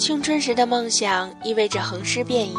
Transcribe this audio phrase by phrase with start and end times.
[0.00, 2.56] 青春时的梦想意味着横尸遍野，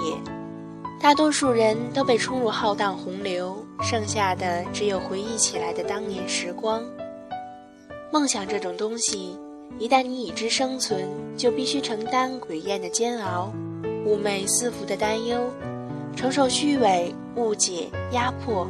[1.02, 6.84] 大多数人都被冲入浩荡洪流，剩下的只有回忆起来的当年时光。
[8.14, 9.36] 梦想这种东西，
[9.80, 13.52] 一旦你已知生存，就必须承担诡艳的煎熬，
[14.06, 15.50] 寤寐思服的担忧，
[16.16, 18.70] 承受虚伪、误解、压迫，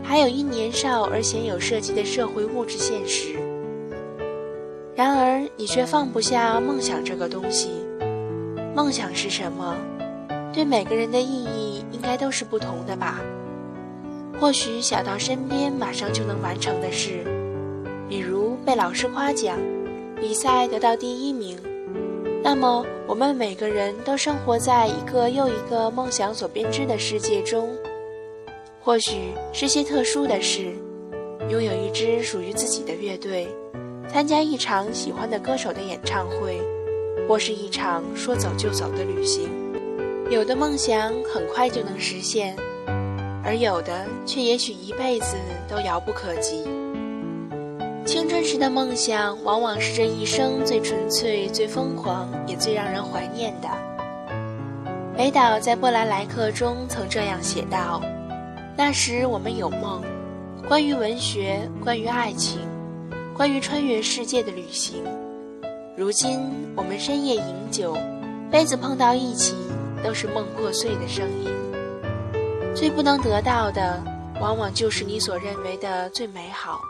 [0.00, 3.34] 还有因年少而鲜有涉及的社会物质现实。
[4.94, 7.81] 然而，你却放不下梦想这个东西。
[8.74, 9.76] 梦想是什么？
[10.52, 13.20] 对每个人的意义应该都是不同的吧。
[14.40, 17.22] 或许小到身边马上就能完成的事，
[18.08, 19.58] 比如被老师夸奖，
[20.20, 21.56] 比赛得到第一名。
[22.42, 27.68] 那么，我们每个人都生活在一个又一个梦想所编织的世界中。
[28.80, 30.72] 或许是些特殊的事，
[31.48, 33.46] 拥有一支属于自己的乐队，
[34.08, 36.60] 参加一场喜欢的歌手的演唱会。
[37.28, 39.48] 或是一场说走就走的旅行，
[40.30, 42.56] 有的梦想很快就能实现，
[43.44, 45.36] 而有的却也许一辈子
[45.68, 46.64] 都遥不可及。
[48.04, 53.68] 青春时的梦想，往往是这一生最纯粹、最疯狂，也最让人怀念的。
[55.16, 58.02] 北岛在《波兰来客》中曾这样写道
[58.76, 60.02] ：“那时我们有梦，
[60.66, 62.58] 关于文学，关于爱情，
[63.36, 65.04] 关于穿越世界的旅行。”
[65.94, 66.40] 如今
[66.74, 67.94] 我们深夜饮酒，
[68.50, 69.54] 杯子碰到一起，
[70.02, 71.50] 都是梦破碎的声音。
[72.74, 74.02] 最不能得到的，
[74.40, 76.80] 往往就是你所认为的最美好。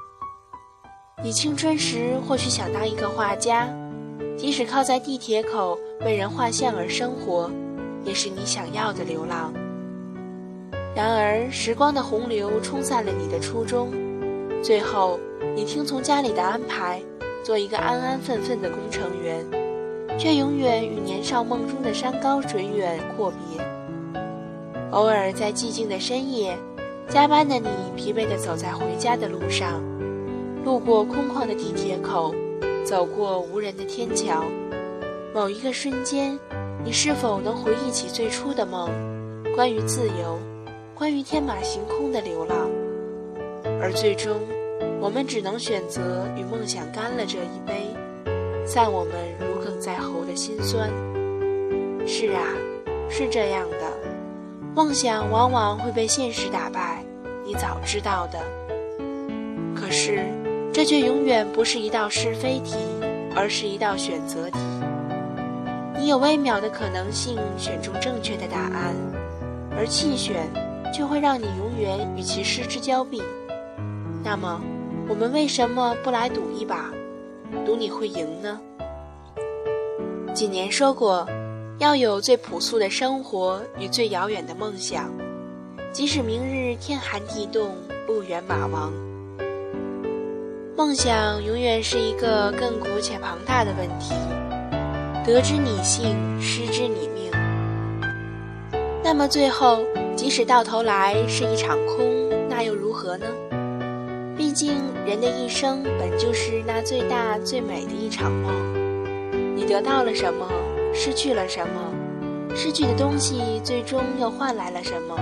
[1.21, 3.69] 你青春时或许想当一个画家，
[4.39, 7.51] 即使靠在地铁口为人画像而生活，
[8.05, 9.53] 也是你想要的流浪。
[10.95, 13.93] 然而时光的洪流冲散了你的初衷，
[14.63, 15.19] 最后
[15.57, 17.03] 你听从家里的安排。
[17.43, 19.45] 做一个安安分分的工程员，
[20.19, 23.65] 却永远与年少梦中的山高水远阔别。
[24.93, 26.57] 偶尔在寂静的深夜，
[27.09, 27.67] 加班的你
[27.97, 29.83] 疲惫地走在回家的路上，
[30.65, 32.33] 路过空旷的地铁口，
[32.85, 34.45] 走过无人的天桥。
[35.35, 36.39] 某一个瞬间，
[36.85, 38.91] 你是否能回忆起最初的梦？
[39.57, 40.39] 关于自由，
[40.95, 42.71] 关于天马行空的流浪，
[43.81, 44.37] 而最终。
[45.03, 47.93] 我们只能选择与梦想干了这一杯，
[48.65, 50.89] 散我们如鲠在喉的心酸。
[52.07, 52.41] 是啊，
[53.11, 53.93] 是这样的，
[54.77, 57.05] 梦想往往会被现实打败，
[57.45, 58.39] 你早知道的。
[59.75, 60.25] 可是，
[60.73, 62.77] 这却永远不是一道是非题，
[63.35, 64.59] 而是一道选择题。
[65.99, 68.95] 你有微渺的可能性选中正确的答案，
[69.77, 70.49] 而弃选
[70.95, 73.21] 却会让你永远与其失之交臂。
[74.23, 74.63] 那么。
[75.09, 76.91] 我们为什么不来赌一把，
[77.67, 78.61] 赌你会赢呢？
[80.33, 81.29] 几年说过，
[81.79, 85.13] 要有最朴素的生活与最遥远的梦想，
[85.93, 87.77] 即使明日天寒地冻，
[88.07, 88.93] 路远马亡。
[90.75, 94.15] 梦想永远是一个亘古且庞大的问题，
[95.27, 97.31] 得之你幸，失之你命。
[99.05, 99.85] 那么最后，
[100.17, 103.27] 即使到头来是一场空，那又如何呢？
[104.43, 104.75] 毕竟，
[105.07, 108.53] 人的一生本就是那最大最美的一场梦。
[109.55, 110.45] 你得到了什么，
[110.93, 111.95] 失去了什么？
[112.53, 115.17] 失去的东西最终又换来了什么？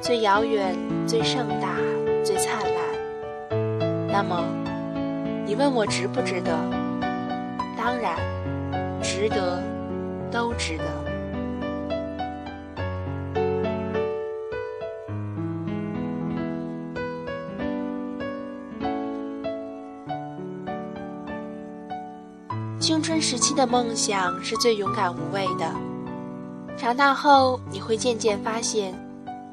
[0.00, 0.76] 最遥远、
[1.08, 1.74] 最盛大、
[2.24, 4.06] 最灿烂。
[4.06, 4.44] 那么，
[5.44, 6.52] 你问我值不值得？
[7.76, 8.16] 当然，
[9.02, 9.60] 值得，
[10.30, 11.13] 都值得。
[22.80, 25.74] 青春时期的梦想是最勇敢无畏的，
[26.76, 28.94] 长大后你会渐渐发现，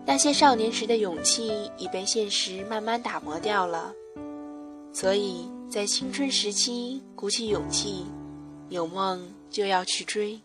[0.06, 3.94] 那些少年时的勇气已被现实慢慢打磨掉了。
[4.92, 8.06] 所以在青春时期鼓起勇气，
[8.68, 10.38] 有梦就要去追。